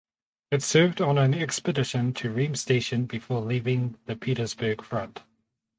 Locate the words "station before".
2.61-3.41